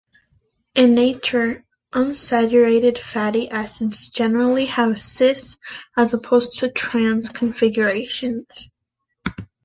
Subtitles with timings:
[0.73, 5.57] In nature, unsaturated fatty acids generally have "cis"
[5.95, 8.73] as opposed to "trans" configurations.